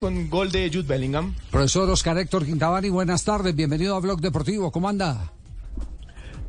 [0.00, 1.34] con gol de Jude Bellingham.
[1.50, 5.32] Profesor Oscar Héctor Quintabani, buenas tardes, bienvenido a Blog Deportivo, ¿cómo anda?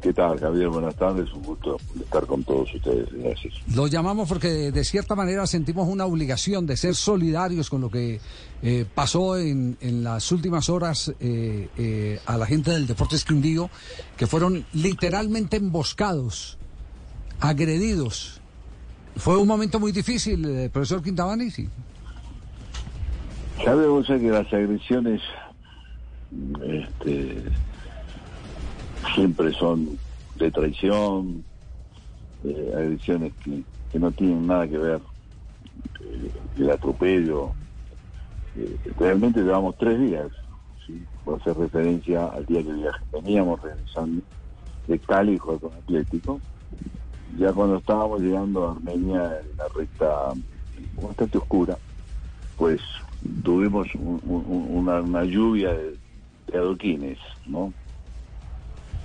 [0.04, 0.70] ¿Qué tal, Javier?
[0.70, 3.56] Buenas tardes, un gusto estar con todos ustedes, gracias.
[3.74, 8.20] Lo llamamos porque de, cierta manera sentimos una obligación de ser solidarios con lo que
[8.62, 13.72] eh, pasó en, en, las últimas horas eh, eh, a la gente del Deportes Quindío,
[14.16, 16.60] que fueron literalmente emboscados,
[17.40, 18.42] agredidos.
[19.16, 21.68] Fue un momento muy difícil, profesor Quintabani, sí.
[23.64, 25.22] Sabemos que las agresiones
[26.62, 27.44] este,
[29.14, 30.00] siempre son
[30.36, 31.44] de traición,
[32.44, 33.64] eh, agresiones que,
[34.00, 35.02] no tienen nada que ver
[36.02, 37.52] eh, el atropello.
[38.56, 40.28] Eh, realmente llevamos tres días,
[40.86, 41.06] ¿sí?
[41.36, 42.72] hacer referencia al día que
[43.12, 44.22] veníamos regresando
[44.88, 46.40] de Cali con Atlético.
[47.38, 50.34] Ya cuando estábamos llegando a Armenia en la recta
[51.02, 51.78] bastante oscura,
[52.58, 52.82] pues
[53.44, 55.98] tuvimos un, un, una, lluvia de,
[56.58, 57.74] adoquines, ¿no?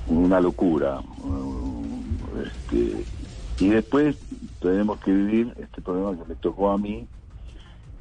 [0.07, 1.01] Una locura.
[2.43, 3.05] Este,
[3.61, 4.17] y después
[4.61, 7.07] tenemos que vivir este problema que me tocó a mí,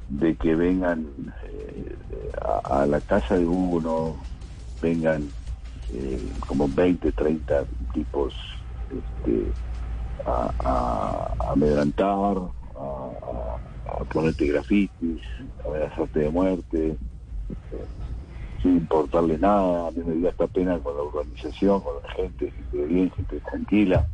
[0.08, 1.06] de que vengan
[1.44, 1.96] eh,
[2.40, 4.16] a, a, la casa de uno,
[4.80, 5.28] vengan
[5.92, 8.34] eh, como 20, 30 tipos
[8.90, 9.52] este,
[10.26, 12.36] a, a, amedrantar,
[14.12, 15.20] ponerte grafitis,
[15.66, 17.84] amenazarte de muerte, eh,
[18.62, 19.88] sin importarle nada.
[19.88, 23.40] A mí me dio esta pena con la organización, con la gente, gente bien, gente
[23.40, 24.06] tranquila,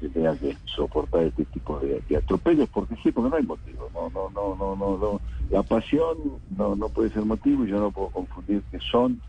[0.00, 3.88] que tenga que soportar este tipo de, atropellos, porque sí, porque no hay motivo.
[3.92, 5.20] No, no, no, no, no, no.
[5.50, 6.16] La pasión
[6.56, 9.20] no, no puede ser motivo y yo no puedo confundir que son,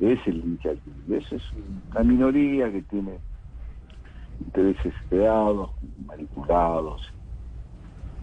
[0.00, 1.16] es el iniciativa.
[1.16, 1.42] Esa es
[1.90, 3.18] una minoría que tiene
[4.40, 5.70] intereses creados,
[6.06, 7.02] manipulados,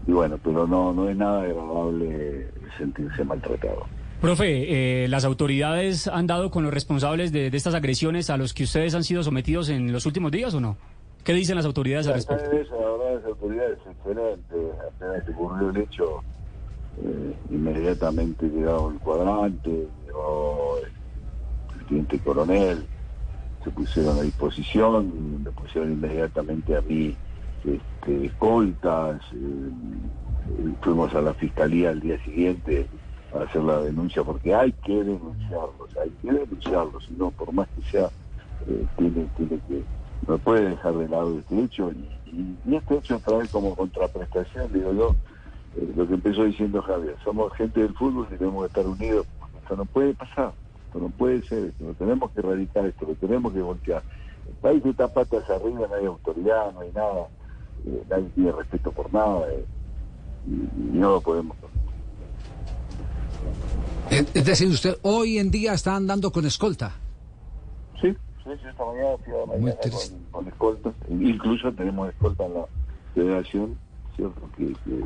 [0.07, 3.85] y bueno, pero no, no es nada agradable sentirse maltratado.
[4.21, 8.53] Profe, eh, ¿las autoridades han dado con los responsables de, de, estas agresiones a los
[8.53, 10.77] que ustedes han sido sometidos en los últimos días o no?
[11.23, 12.45] ¿Qué dicen las autoridades al respecto?
[12.75, 16.21] Ahora las autoridades apenas ocurrió el hecho,
[17.01, 22.85] eh, inmediatamente llegado el cuadrante, llegó el presidente coronel,
[23.63, 27.15] se pusieron a disposición, me pusieron inmediatamente a mí
[27.65, 32.87] este, escoltas, eh, fuimos a la fiscalía al día siguiente
[33.33, 37.89] a hacer la denuncia porque hay que denunciarlos, hay que denunciarlos, no, por más que
[37.89, 38.09] sea,
[38.67, 39.83] eh, tiene, tiene que,
[40.27, 44.93] no puede dejar de lado este hecho y, y este hecho trae como contraprestación, digo
[44.93, 45.15] yo,
[45.77, 49.25] eh, lo que empezó diciendo Javier, somos gente del fútbol y tenemos que estar unidos,
[49.61, 50.51] esto no puede pasar,
[50.87, 54.03] esto no puede ser, esto lo tenemos que erradicar, esto lo tenemos que voltear.
[54.47, 57.27] El país está patas arriba, no hay autoridad, no hay nada
[57.85, 59.65] eh, nadie tiene respeto por nada eh,
[60.47, 61.55] y, y, no lo podemos
[64.09, 66.91] es decir, usted hoy en día está andando con escolta.
[68.01, 70.93] Sí, sí, esta mañana fui a mañana con, con escoltas.
[71.09, 72.65] Incluso tenemos escolta en la
[73.15, 73.77] federación,
[74.15, 74.41] ¿cierto?
[74.57, 75.05] Que, que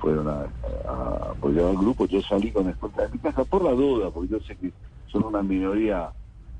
[0.00, 0.46] fueron a,
[0.86, 2.06] a, apoyar al grupo.
[2.06, 4.72] Yo salí con escolta de mi casa por la duda, porque yo sé que
[5.06, 6.10] son una minoría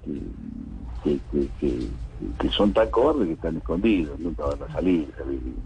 [0.05, 1.89] que, que, que,
[2.39, 5.13] que, son tan cobardes que están escondidos, nunca van a salir.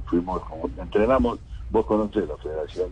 [0.07, 1.39] Fuimos, como entrenamos,
[1.71, 2.91] vos conocés la federación,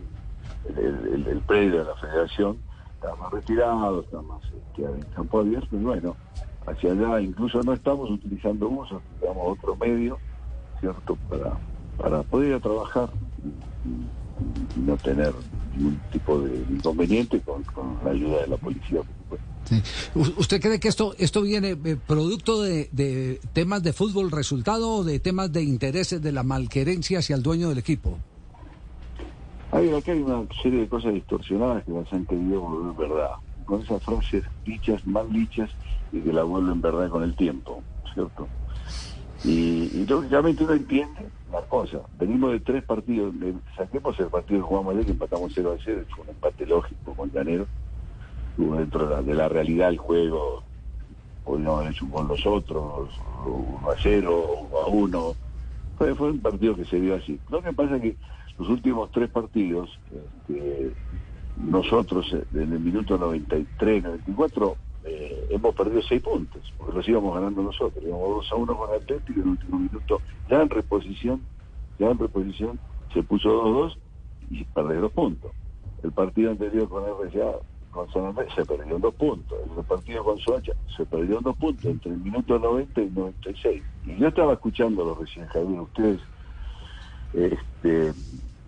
[0.77, 2.57] el, predio de la federación,
[2.95, 6.15] está más retirado, está más este, en campo abierto, y bueno,
[6.65, 10.17] hacia allá incluso no estamos utilizando usos, utilizamos otro medio,
[10.79, 11.57] ¿cierto?, para,
[11.97, 13.09] para poder ir a trabajar
[14.75, 15.33] y no tener
[15.75, 19.45] ningún tipo de inconveniente con, con la ayuda de la policía, por supuesto.
[19.65, 19.81] Sí.
[20.37, 25.03] ¿Usted cree que esto esto viene eh, producto de, de, temas de fútbol resultado o
[25.03, 28.17] de temas de intereses de la malquerencia hacia el dueño del equipo?
[29.71, 33.31] Hay, acá hay una serie de cosas distorsionadas que las han querido volver verdad.
[33.65, 35.71] Con esas frases dichas, mal dichas,
[36.11, 37.81] y que la vuelven verdad con el tiempo,
[38.13, 38.47] ¿cierto?
[39.45, 41.99] Y, y lógicamente uno entiende la cosa.
[42.17, 43.33] Venimos de tres partidos,
[43.77, 47.13] saquemos el partido que jugamos ayer, que empatamos 0 a 0, fue un empate lógico
[47.13, 47.67] con Llanero
[48.57, 50.63] dentro de la, de la realidad del juego
[51.45, 53.09] podríamos haber hecho un gol nosotros,
[53.45, 55.35] 1 a 0, 1 a 1.
[55.97, 57.39] Fue, fue un partido que se dio así.
[57.49, 58.15] Lo que pasa es que
[58.57, 60.91] los últimos tres partidos, este,
[61.57, 64.75] nosotros en el minuto 93, 94,
[65.05, 68.03] eh, hemos perdido seis puntos, porque los íbamos ganando nosotros.
[68.03, 71.45] Íbamos 2 a 1 con Atlético en el último minuto, ya en reposición,
[71.99, 72.79] ya en reposición,
[73.13, 73.97] se puso 2-2
[74.49, 75.51] y perdió dos puntos.
[76.03, 77.55] El partido anterior con RCA
[77.91, 79.57] con Sonamé se perdió dos puntos.
[79.77, 83.83] El partido con Soacha se perdió dos puntos entre el minuto 90 y 96.
[84.05, 86.19] Y yo estaba escuchándolo recién, Javier, ustedes,
[87.33, 88.13] este,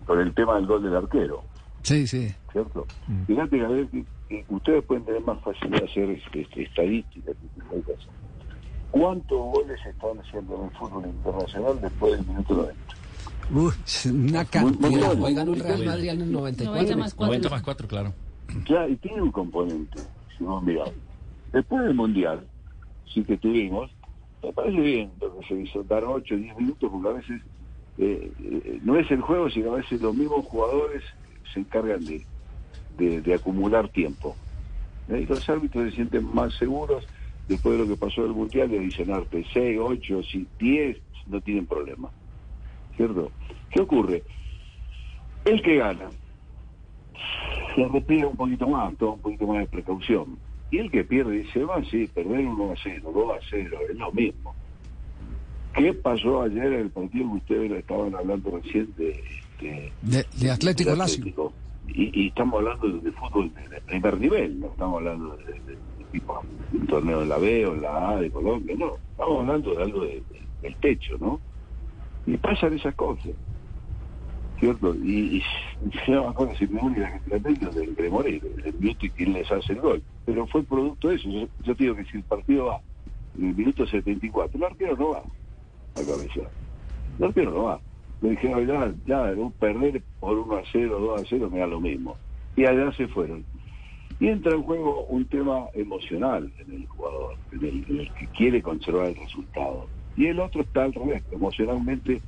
[0.06, 1.42] con el tema del gol del arquero.
[1.82, 2.34] Sí, sí.
[2.52, 2.86] ¿Cierto?
[3.26, 4.17] Fíjate a ver, que- que
[4.48, 7.36] ustedes pueden tener más facilidad de hacer este, este, estadísticas.
[8.90, 12.74] ¿Cuántos goles se están haciendo en el fútbol internacional después del minuto 90?
[13.50, 13.72] Uy,
[14.12, 15.16] una cantidad.
[15.34, 16.74] ganó el Real Madrid en el 94.
[16.74, 17.26] 90 más 4.
[17.26, 18.14] 90 más 4, claro.
[18.64, 20.00] Claro, y tiene un componente,
[20.36, 20.90] si vos mirás.
[21.52, 22.46] Después del Mundial,
[23.12, 23.90] sí que tuvimos,
[24.42, 27.42] me parece bien lo que se hizo, dar 8 o 10 minutos, porque a veces
[27.98, 31.02] eh, eh, no es el juego, sino a veces los mismos jugadores
[31.52, 32.24] se encargan de,
[32.98, 34.36] de, de acumular tiempo.
[35.08, 35.20] ¿Eh?
[35.22, 37.06] Y los árbitros se sienten más seguros
[37.48, 40.20] después de lo que pasó del Mundial de adicionarte 6, 8,
[40.58, 40.98] 10,
[41.28, 42.10] no tienen problema.
[42.96, 43.30] ¿Cierto?
[43.70, 44.22] ¿Qué ocurre?
[45.44, 46.10] El que gana
[47.74, 50.38] se respira un poquito más, toma un poquito más de precaución.
[50.70, 53.96] Y el que pierde dice, va, sí, perder 1 a 0, 2 a 0, es
[53.96, 54.54] lo mismo.
[55.74, 59.22] ¿Qué pasó ayer en el partido que ustedes estaban hablando recién de,
[59.60, 61.52] de, De, de Atlético Lazio.
[61.88, 65.44] Y, y estamos hablando de, de fútbol de, de primer nivel, no estamos hablando de,
[65.66, 69.40] de- de tipo un torneo en la B o la A de Colombia, no, estamos
[69.40, 71.42] hablando de algo de- de- del techo, ¿no?
[72.26, 73.32] Y pasan esas cosas.
[74.58, 74.94] ¿cierto?
[74.96, 75.42] Y, y
[76.08, 77.38] yo me acuerdo si me que la
[77.72, 80.04] del de Moreno, el minuto y quien les hace el gol.
[80.24, 81.28] Pero fue producto de eso.
[81.30, 82.82] Yo, yo te digo que si el partido va
[83.34, 85.24] en el minuto 74, el arquero no va
[85.94, 86.40] a cabeza.
[87.18, 87.82] El arquero no va.
[88.20, 91.66] Le dijeron, ya, ya, un perder por 1 a 0, 2 a 0, me da
[91.66, 92.16] lo mismo.
[92.56, 93.44] Y allá se fueron.
[94.20, 99.06] Y entra en juego un tema emocional en el jugador, en el, que quiere conservar
[99.06, 99.86] el resultado.
[100.16, 102.20] Y el otro está al revés, emocionalmente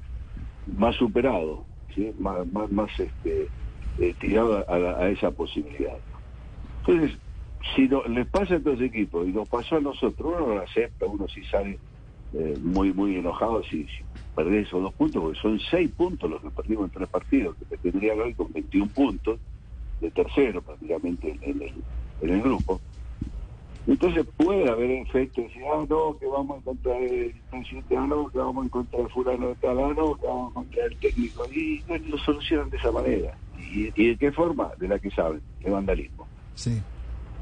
[0.76, 1.64] más superado,
[2.20, 3.48] más, más, más este,
[3.98, 5.98] eh, tirado a, esa posibilidad.
[6.86, 7.18] Entonces,
[7.74, 11.26] si les pasa a estos equipos y nos pasó a nosotros, uno lo acepta, uno
[11.28, 11.78] sí sale
[12.34, 14.04] eh, muy muy enojado si, si
[14.34, 17.64] perdés esos dos puntos, porque son seis puntos los que perdimos en tres partidos, que
[17.64, 19.38] te tendrían hoy con 21 puntos,
[20.00, 21.74] de tercero prácticamente en, en el,
[22.22, 22.80] en el grupo.
[23.86, 28.28] Entonces puede haber efectos, decir, ah, no, que vamos a encontrar el presidente, ah, no,
[28.28, 31.44] que vamos a encontrar fulano de tal, ah, no, que vamos a encontrar el técnico.
[31.52, 33.36] Y no lo solucionan de esa manera.
[33.58, 34.70] ¿Y, y de qué forma?
[34.78, 36.26] De la que saben, de vandalismo.
[36.54, 36.80] Sí.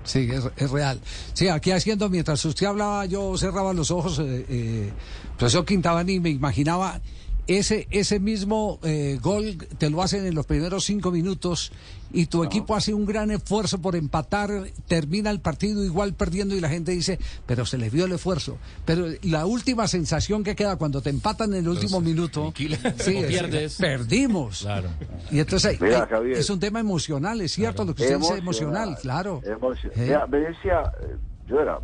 [0.09, 0.27] Sí,
[0.57, 0.99] es, real.
[1.35, 4.93] Sí, aquí haciendo, mientras usted hablaba, yo cerraba los ojos, eh, eh,
[5.37, 6.99] profesor Quintabani, me imaginaba
[7.49, 11.73] ese, ese mismo eh, gol te lo hacen en los primeros cinco minutos
[12.13, 14.51] y tu equipo hace un gran esfuerzo por empatar,
[14.87, 18.57] termina el partido igual perdiendo y la gente dice, pero se les vio el esfuerzo.
[18.87, 22.79] Pero la última sensación que queda cuando te empatan en el último minuto, aniquila.
[22.99, 23.77] sí, O es- pierdes.
[23.77, 24.61] perdimos.
[24.61, 24.89] Claro.
[25.31, 26.39] Y entonces Mira, hay- Javier.
[26.39, 29.41] es un tema emocional, es cierto lo que usted dice, emocional, claro.
[29.45, 30.01] Emocio- Eh.
[30.07, 31.17] Mira, me decía, eh,
[31.49, 31.79] yo era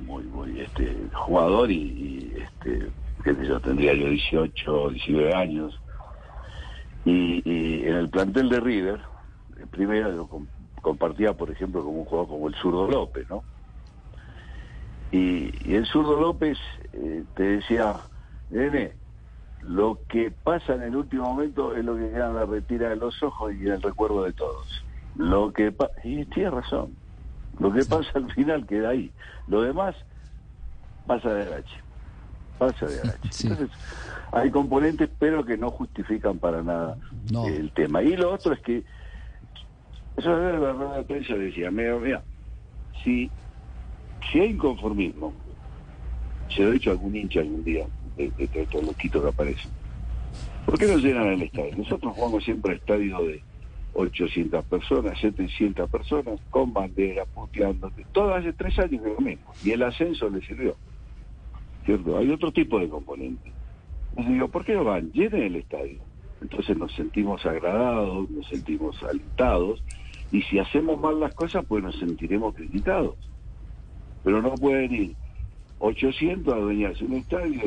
[0.00, 2.88] muy, muy este jugador y, y, este,
[3.24, 5.80] sé yo, tendría yo 18, 19 años.
[7.04, 9.00] Y, y en el plantel de River,
[9.56, 10.48] en primera yo com-
[10.82, 13.44] compartía, por ejemplo, como un jugador como el zurdo López, ¿no?
[15.10, 16.58] Y, y el zurdo López
[16.92, 18.00] eh, te decía,
[18.50, 18.94] nene,
[19.60, 22.96] lo que pasa en el último momento es lo que queda en la retira de
[22.96, 24.66] los ojos y en el recuerdo de todos.
[25.14, 26.96] Lo que pa- y tiene razón.
[27.58, 29.12] Lo que pasa al final queda ahí.
[29.46, 29.96] Lo demás
[31.06, 31.76] pasa de agache.
[32.58, 33.28] Pasa de agache.
[33.30, 33.46] Sí.
[33.48, 33.76] Entonces,
[34.32, 36.96] hay componentes, pero que no justifican para nada
[37.32, 37.46] No.
[37.46, 38.02] el tema.
[38.02, 38.82] Y lo otro es que,
[40.16, 42.22] eso es la rueda de prensa decía, mira, mira,
[43.04, 43.30] si,
[44.30, 45.32] si hay inconformismo,
[46.54, 47.86] se lo he dicho a algún hincha algún día,
[48.16, 49.70] de, de, de estos loquitos que aparecen.
[50.66, 51.76] ¿Por qué no llenan el estadio?
[51.76, 53.42] Nosotros jugamos siempre a estadio de
[53.94, 57.90] 800 personas, 700 personas, con bandera, puteando.
[58.12, 59.50] Todo hace tres años que lo mismo.
[59.64, 60.76] Y el ascenso le sirvió.
[61.94, 63.52] Hay otro tipo de componente.
[64.10, 65.10] Entonces digo, ¿por qué no van?
[65.12, 65.98] Llenen el estadio.
[66.40, 69.82] Entonces nos sentimos agradados, nos sentimos alentados.
[70.30, 73.16] Y si hacemos mal las cosas, pues nos sentiremos criticados.
[74.22, 75.16] Pero no pueden ir
[75.78, 77.60] 800 a adueñarse un estadio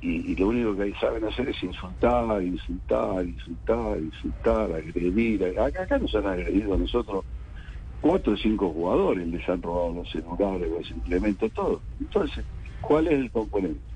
[0.00, 5.44] y, lo único que saben hacer es insultar, insultar, insultar, insultar, agredir.
[5.58, 7.24] Acá, acá nos han agredido a nosotros
[8.00, 11.80] cuatro o cinco jugadores, les han robado los celulares, los implementos, todo.
[12.00, 12.44] Entonces,
[12.82, 13.91] ¿cuál es el componente?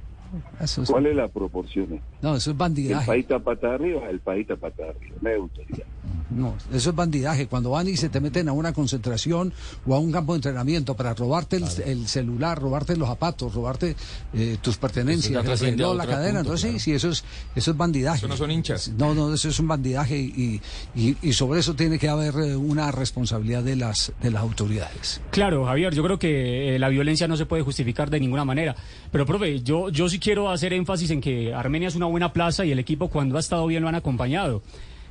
[0.61, 2.00] Eso es, ¿Cuál es la proporción?
[2.23, 3.07] no, eso es El bandidaje.
[3.07, 5.16] país está pata arriba, el país está pata arriba.
[5.21, 5.85] Me gustaría.
[6.28, 7.47] No, eso es bandidaje.
[7.47, 9.52] Cuando van y se te meten a una concentración
[9.87, 13.95] o a un campo de entrenamiento para robarte el, el celular, robarte los zapatos, robarte
[14.35, 15.31] eh, tus pertenencias,
[15.62, 16.40] el a la cadena.
[16.40, 16.78] punto, Entonces, claro.
[16.81, 17.25] sí, eso es,
[17.55, 18.19] eso es bandidaje.
[18.19, 18.88] Eso no son hinchas.
[18.99, 20.61] No, no, eso es un bandidaje y,
[20.97, 25.21] y, y sobre eso tiene que haber eh, una responsabilidad de las, de las autoridades.
[25.31, 28.75] Claro, Javier, yo creo que eh, la violencia no se puede justificar de ninguna manera.
[29.12, 32.64] Pero, profe, yo, yo sí quiero hacer énfasis en que Armenia es una buena plaza
[32.64, 34.61] y el equipo cuando ha estado bien lo han acompañado.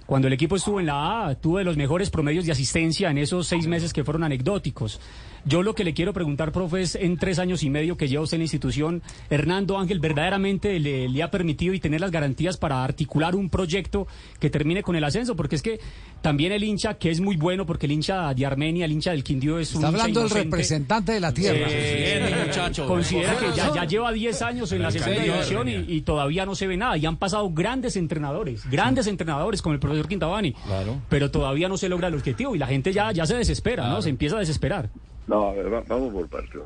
[0.05, 3.47] Cuando el equipo estuvo en la A, tuvo los mejores promedios de asistencia en esos
[3.47, 4.99] seis meses que fueron anecdóticos.
[5.47, 8.23] Yo lo que le quiero preguntar, profe, es en tres años y medio que lleva
[8.23, 12.57] usted en la institución, Hernando Ángel verdaderamente le, le, ha permitido y tener las garantías
[12.57, 14.07] para articular un proyecto
[14.39, 15.79] que termine con el ascenso, porque es que
[16.23, 19.23] también el hincha, que es muy bueno, porque el hincha de Armenia, el hincha del
[19.23, 21.67] Quindío es un Está hablando el representante de la tierra.
[21.69, 22.51] Eh,
[22.87, 26.55] considera que ya, ya, lleva 10 años en la segunda división y, y, todavía no
[26.55, 26.97] se ve nada.
[26.97, 30.99] Y han pasado grandes entrenadores, grandes entrenadores como el profesor Quintabani, Claro.
[31.07, 34.01] pero todavía no se logra el objetivo y la gente ya, ya se desespera, ¿no?
[34.01, 34.89] Se empieza a desesperar.
[35.27, 36.61] No, a ver, va- vamos por partes.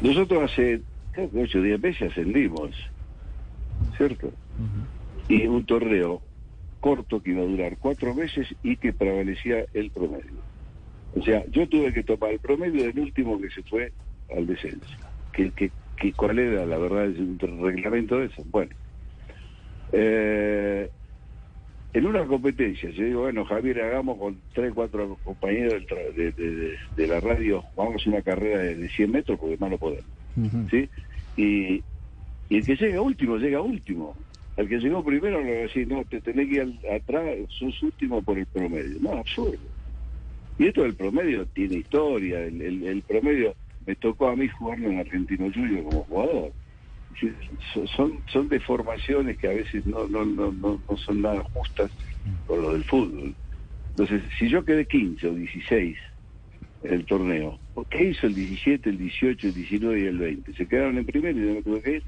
[0.00, 2.74] Nosotros hace creo que 8 o 10 meses ascendimos,
[3.96, 4.32] ¿cierto?
[5.28, 6.22] Y un torneo
[6.80, 10.40] corto que iba a durar cuatro meses y que prevalecía el promedio.
[11.14, 13.92] O sea, yo tuve que tomar el promedio del último que se fue
[14.34, 14.86] al descenso.
[15.32, 18.42] que, que, que ¿Cuál era la verdad el reglamento de eso?
[18.46, 18.70] Bueno,
[19.92, 20.90] eh,
[21.92, 25.84] en una competencia, yo digo, bueno, Javier, hagamos con tres, cuatro compañeros
[26.16, 29.38] de, de- de- de la radio, vamos a hacer una carrera de, de 100 metros
[29.40, 30.04] porque más no podemos.
[30.70, 30.88] ¿sí?
[31.36, 31.82] Y,
[32.48, 34.16] y el que llega último, llega último.
[34.56, 38.22] El que llegó primero le decir, no, te tenés que ir al- atrás, sos último
[38.22, 38.98] por el promedio.
[39.00, 39.58] No, absurdo.
[40.58, 42.40] Y esto del promedio tiene historia.
[42.44, 43.54] El, el- el promedio
[43.86, 46.52] me tocó a mí jugarlo en Argentino Junior como jugador.
[47.96, 51.90] Son, son deformaciones que a veces no, no, no, no, son nada justas
[52.46, 53.34] con lo del fútbol.
[53.90, 55.98] Entonces, si yo quedé 15 o 16
[56.82, 60.52] en el torneo, ¿por ¿qué hizo el 17, el 18, el 19 y el 20?
[60.54, 62.04] ¿Se quedaron en primero y yo no tuve que ir?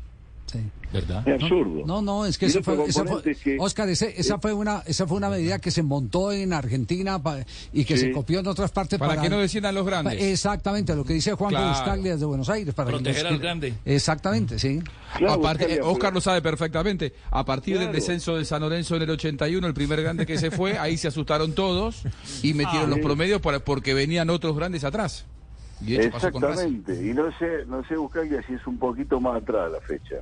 [0.52, 0.60] Sí.
[0.92, 1.26] ¿Verdad?
[1.26, 1.82] Es absurdo.
[1.86, 4.52] No, no, es que otro fue, ese fue- componente es que- Oscar, ese- esa fue
[4.52, 7.38] una, esa fue una medida que se montó en Argentina pa-
[7.72, 8.04] y que Sí.
[8.08, 10.22] se copió en otras partes Para que no desciendan los pa- grandes.
[10.22, 11.68] Exactamente, lo que dice Juan Claro.
[11.70, 12.74] Buscaglia desde Buenos Aires.
[12.74, 13.72] Para que Proteger al grande.
[13.86, 14.82] Exactamente, sí.
[15.16, 17.14] Claro, Aparte, Buscaglia, Oscar pero- lo sabe perfectamente.
[17.30, 20.50] A partir del descenso de San Lorenzo en el 81, el primer grande que se
[20.50, 22.02] fue, ahí se asustaron todos
[22.42, 23.02] y metieron Ah, los sí.
[23.02, 25.24] promedios para, porque venían otros grandes atrás.
[25.84, 25.94] Y.
[25.96, 30.16] Exactamente, y no sé, no sé Buscaglia si es un poquito más atrás la fecha.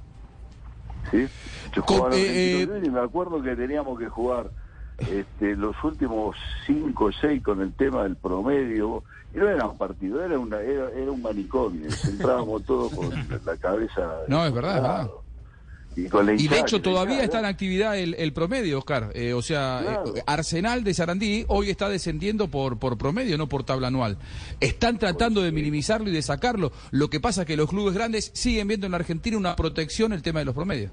[1.11, 1.27] ¿Sí?
[1.75, 4.51] Yo Con- jugaba en eh, eh, y me acuerdo que teníamos que jugar
[4.99, 9.03] este, los últimos cinco o seis con el tema del promedio.
[9.33, 11.89] Y no era un partido, era, una, era, era un manicomio.
[12.05, 13.11] Entrábamos todos con
[13.45, 14.11] la cabeza.
[14.29, 15.11] No, es verdad, es verdad.
[15.97, 19.11] Y, con la Y de hecho todavía está en actividad el, el promedio, Oscar.
[19.15, 20.17] Eh, o sea, Claro.
[20.17, 24.17] eh, Arsenal de Sarandí hoy está descendiendo por, por promedio, no por tabla anual.
[24.61, 26.71] Están tratando de minimizarlo y de sacarlo.
[26.93, 30.13] Lo que pasa es que los clubes grandes siguen viendo en la Argentina una protección
[30.13, 30.93] el tema de los promedios.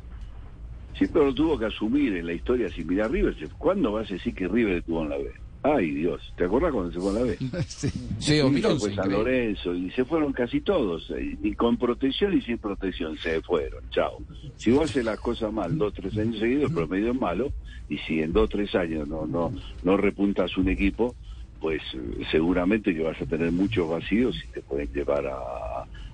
[0.97, 3.35] Siempre lo tuvo que asumir en la historia sin mirar River.
[3.59, 5.31] ¿Cuándo vas a decir que River estuvo en la B?
[5.75, 6.21] Ay, Dios.
[6.35, 7.37] ¿Te acordás cuando se fue en la B?
[7.67, 7.89] Sí.
[8.19, 8.61] Sí, Y 2011.
[8.73, 9.11] se fue San.
[9.11, 11.11] Lorenzo y se fueron casi todos,
[11.43, 14.17] y con protección y sin protección se fueron, chao.
[14.55, 17.51] Si vos haces las cosas mal dos tres años seguidos, el promedio es malo,
[17.89, 21.15] y si en dos tres años no no no repuntas un equipo,
[21.59, 25.37] pues eh, seguramente que vas a tener muchos vacíos y te pueden llevar a,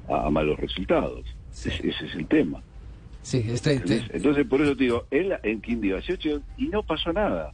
[0.10, 1.24] a- a malos resultados.
[1.52, 2.62] Ese, ese es el tema.
[3.22, 6.66] Sí, este, este- Entonces, entonces, por eso te digo, él en Quindío hace ocho y
[6.68, 7.52] no pasó nada.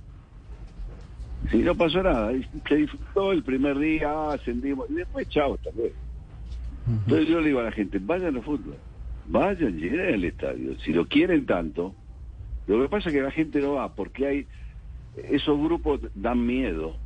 [1.52, 2.32] Sí, no pasó nada.
[2.68, 5.96] Se disfrutó el primer día, ascendimos, y después, chao, hasta luego.
[6.86, 8.78] Entonces yo le digo a la gente, vayan al fútbol,
[9.26, 10.78] vayan, lleguen al estadio.
[10.80, 11.96] Si lo quieren tanto,
[12.68, 14.48] lo que pasa es que la gente no va porque hay,
[15.16, 16.98] esos grupos dan miedo.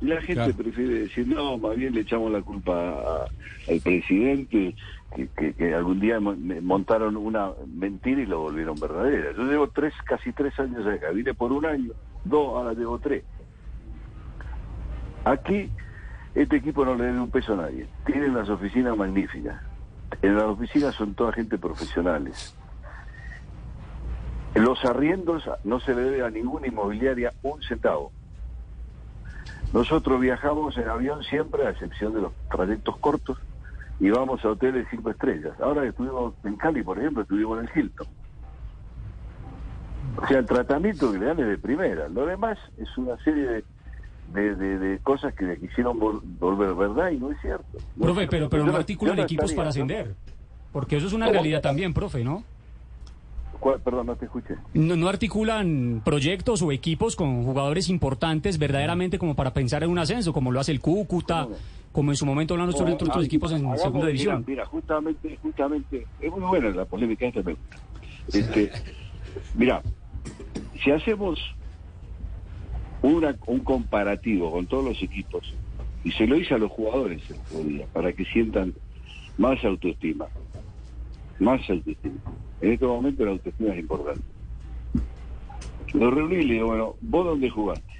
[0.00, 0.56] Y la gente Claro.
[0.56, 3.26] prefiere decir, no, más bien le echamos la culpa a-
[3.68, 4.74] al presidente,
[5.14, 9.32] que, que- que algún día montaron una mentira y lo volvieron verdadera.
[9.36, 11.92] Yo llevo tres, casi tres años acá, vine por un año,
[12.24, 13.24] dos, ahora llevo tres.
[15.24, 15.70] Aquí,
[16.34, 17.86] este equipo no le debe un peso a nadie.
[18.06, 19.60] Tienen unas oficinas magníficas.
[20.22, 22.56] En las oficinas son toda gente profesionales.
[24.54, 28.12] Los arriendos no se le debe a ninguna inmobiliaria un centavo.
[29.72, 33.38] Nosotros viajamos en avión siempre, a excepción de los trayectos cortos,
[34.00, 35.60] y vamos a hoteles cinco estrellas.
[35.60, 38.06] Ahora estuvimos en Cali, por ejemplo, estuvimos en el Hilton.
[40.16, 42.08] O sea, el tratamiento que le dan es de primera.
[42.08, 43.64] Lo demás es una serie de,
[44.32, 47.64] de, de- de cosas que le quisieron vol- volver verdad y no es cierto.
[47.96, 48.50] No Profe, es pero, cierto.
[48.50, 50.14] pero no articulan no equipos para ascender.
[50.72, 51.34] Porque eso es una ¿Cómo?
[51.34, 52.44] realidad también, profe, ¿no?
[53.58, 53.80] ¿Cuál?
[53.80, 54.54] Perdón, no te escuché.
[54.74, 59.98] No, no articulan proyectos o equipos con jugadores importantes verdaderamente como para pensar en un
[59.98, 61.56] ascenso, como lo hace el Cúcuta, No.
[61.90, 64.44] como en su momento hablan otros, otros Ah, equipos en hagamos- segunda división.
[64.46, 67.76] Mira, justamente, justamente, es muy buena la polémica esta me gusta.
[68.32, 68.70] Este,
[69.56, 69.82] mira,
[70.84, 71.40] si hacemos
[73.02, 75.54] una, un comparativo con todos los equipos,
[76.04, 77.22] y se lo hice a los jugadores
[77.54, 78.74] el día, para que sientan
[79.36, 80.26] más autoestima,
[81.38, 82.20] más autoestima.
[82.60, 84.22] En este momento la autoestima es importante.
[85.94, 87.92] Lo reuní y le digo, bueno, ¿vos dónde jugaste?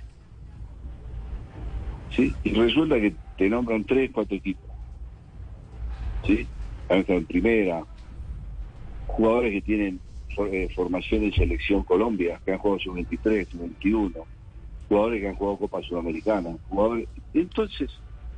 [2.10, 2.32] ¿Sí?
[2.44, 4.68] Y resulta que te nombran tres, cuatro equipos.
[6.26, 6.46] ¿Sí?
[6.88, 7.84] Han estado en primera.
[9.06, 10.00] Jugadores que tienen
[10.52, 14.12] eh, formación en selección Colombia, que han jugado su 23, su 21.
[14.88, 16.56] Jugadores que han jugado Copa Sudamericana.
[16.68, 17.08] Jugadores...
[17.34, 17.90] Entonces,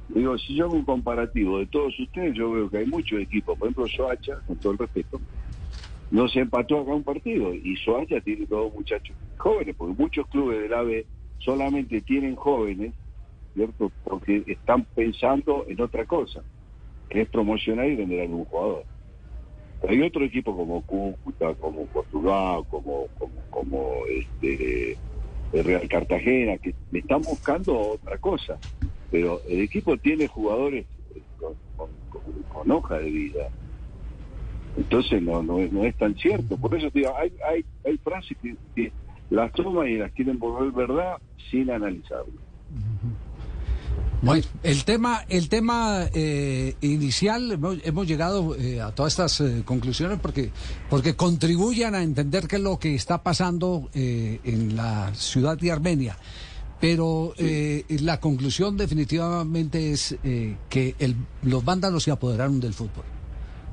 [0.09, 3.59] digo, si yo hago un comparativo de todos ustedes, yo veo que hay muchos equipos.
[3.59, 5.21] Por ejemplo, Soacha, con todo el respeto,
[6.11, 10.61] no se empató acá un partido y Soacha tiene todos muchachos jóvenes, porque muchos clubes
[10.62, 11.07] del AVE
[11.38, 12.92] solamente tienen jóvenes,
[13.54, 13.90] ¿cierto?
[14.04, 16.42] Porque están pensando en otra cosa,
[17.09, 18.85] que es promocionar y vender algún jugador.
[19.88, 24.99] Hay otro equipo como Cúcuta, como Portugal, como, como, como este,
[25.52, 28.61] el Real Cartagena, que están buscando otra cosa,
[29.11, 30.87] pero el equipo tiene jugadores
[31.37, 31.57] con,
[32.09, 33.50] con- hoja de vida.
[34.76, 36.59] Entonces no, no, no es tan cierto.
[36.59, 38.95] Por eso digo, hay, hay, hay frases que, que
[39.30, 41.19] las toman y las quieren volver verdad
[41.50, 42.40] sin analizarlo.
[44.23, 49.62] Bueno, el tema, el tema eh, inicial, hemos, hemos llegado eh, a todas estas eh,
[49.65, 50.50] conclusiones porque,
[50.91, 55.73] porque contribuyen a entender qué es lo que está pasando eh, en la ciudad de
[55.73, 56.19] Armenia.
[56.81, 63.05] Pero eh, la conclusión definitivamente es eh, que el- los vándalos se apoderaron del fútbol.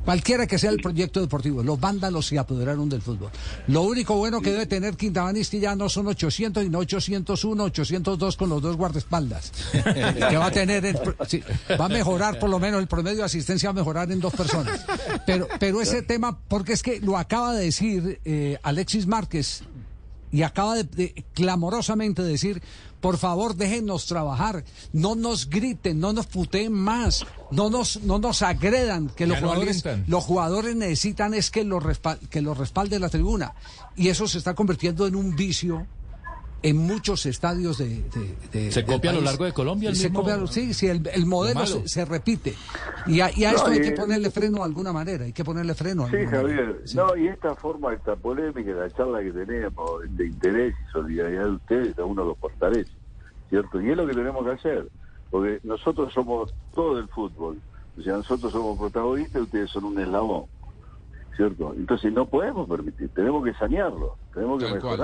[0.07, 3.29] Cualquiera que sea el proyecto deportivo, los vándalos se apoderaron del fútbol.
[3.67, 7.63] Lo único bueno que debe tener Quintabani es que ya no son 800, sino 801,
[7.65, 9.51] 802 con los dos guardaespaldas.
[9.73, 10.97] que va a tener, el
[11.27, 11.43] sí,
[11.77, 14.33] va a mejorar por lo menos el promedio de asistencia, va a mejorar en dos
[14.33, 14.85] personas.
[15.25, 19.63] Pero, pero ese tema, porque es que lo acaba de decir eh, Alexis Márquez
[20.37, 22.61] y acaba de, de clamorosamente decir,
[23.01, 24.63] por favor déjennos trabajar,
[24.93, 29.47] no nos griten, no nos puteen más, no nos, no nos agredan, que los no
[29.47, 31.83] jugadores, los jugadores necesitan es que los
[32.29, 33.55] que los respalde la tribuna.
[33.95, 35.87] Y eso se está convirtiendo en un vicio
[36.63, 40.09] en muchos estadios de, de- de- ¿Se copia a lo largo de Colombia el Se
[40.09, 42.55] mismo- copia lo- sí, sí, el, el modelo se, se repite.
[43.05, 45.33] Y a, y a No, esto hay y- que ponerle freno de alguna manera, hay
[45.33, 46.07] que ponerle freno.
[46.09, 46.17] Sí.
[46.29, 46.81] Javier.
[46.85, 46.97] Sí.
[46.97, 51.51] No, y esta forma, esta polémica, la charla que tenemos de interés y solidaridad de
[51.51, 52.91] ustedes, a uno los fortalece,
[53.49, 53.79] ¿cierto?
[53.81, 54.87] Y es lo que tenemos que hacer,
[55.29, 57.59] porque nosotros somos todo el fútbol.
[57.97, 60.45] O sea, nosotros somos protagonistas y ustedes son un eslabón,
[61.35, 61.73] ¿cierto?
[61.77, 64.97] Entonces no podemos permitir, tenemos que sanearlo, tenemos que Tal cual.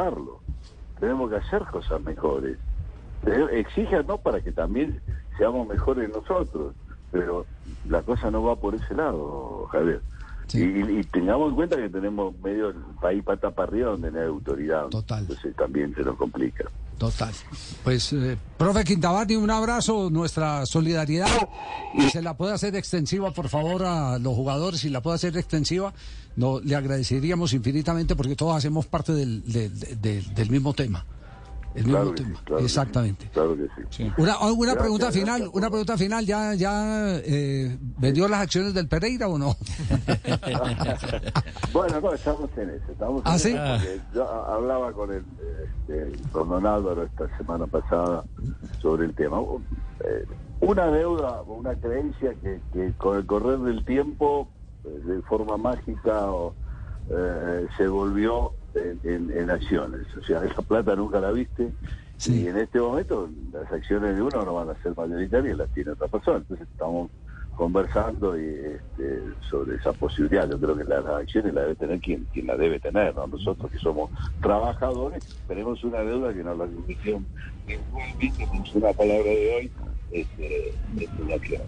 [0.99, 2.57] Tenemos que hacer cosas mejores.
[3.51, 4.99] Exíjanos para que también
[5.37, 6.73] seamos mejores nosotros,
[7.11, 7.45] pero
[7.87, 10.01] la cosa no va por ese lado, Javier.
[10.47, 10.59] Sí.
[10.61, 10.63] Y,
[10.95, 14.19] y- y tengamos en cuenta que tenemos medio el país pata para arriba donde no
[14.19, 14.87] hay autoridad.
[14.89, 15.21] Total.
[15.21, 16.65] Entonces también se nos complica.
[16.97, 17.33] Total.
[17.83, 21.27] Pues, eh, profe Quintabani, un abrazo, nuestra solidaridad.
[21.95, 24.79] Y se la puede hacer extensiva, por favor, a los jugadores.
[24.81, 25.93] Si la puede hacer extensiva,
[26.35, 31.05] no, le agradeceríamos infinitamente porque todos hacemos parte del, del- del- del mismo tema.
[31.75, 32.39] El mismo Claro que sí, tema.
[32.43, 33.29] claro que sí, Exactamente.
[33.33, 34.11] claro que sí.
[34.17, 38.87] Una, una pregunta gracias final, una pregunta final, ¿ya, ya eh, vendió las acciones del
[38.87, 39.55] Pereira o no?
[41.73, 42.91] Bueno, no, estamos en eso.
[42.91, 43.49] Estamos ¿Ah, en sí?
[43.53, 45.23] eso yo hablaba con el,
[45.63, 48.23] este, con don Álvaro esta semana pasada
[48.81, 49.39] sobre el tema.
[50.05, 50.25] Eh,
[50.61, 54.47] una deuda o una creencia que, que con el correr del tiempo,
[54.85, 56.53] eh, de forma mágica, o,
[57.09, 60.01] eh, se volvió en, en- en acciones.
[60.17, 61.71] O sea, esa plata nunca la viste.
[62.17, 62.43] Sí.
[62.43, 65.91] Y en este momento las acciones de uno no van a ser mayoritarias, las tiene
[65.91, 66.37] otra persona.
[66.37, 67.09] Entonces estamos
[67.55, 70.49] conversando y, este, sobre esa posibilidad.
[70.49, 73.27] Yo creo que las acciones las debe tener quien, quien la debe tener, ¿no?
[73.27, 74.09] Nosotros que somos
[74.41, 77.27] trabajadores tenemos una deuda que nos la comisión
[77.67, 79.71] igualmente con una palabra de hoy
[80.11, 81.61] este, es una acción.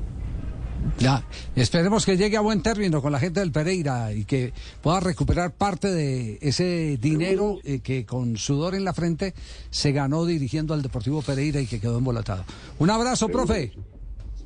[0.99, 1.23] Ya,
[1.55, 5.53] esperemos que llegue a buen término con la gente del Pereira y que pueda recuperar
[5.53, 9.33] parte de ese dinero eh, que con sudor en la frente
[9.69, 12.45] se ganó dirigiendo al Deportivo Pereira y que quedó embolatado.
[12.79, 13.73] Un abrazo, profe.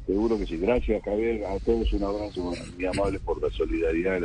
[0.10, 0.58] Seguro que sí.
[0.58, 1.46] Gracias, Javier.
[1.46, 4.20] A todos un abrazo muy amable por la solidaridad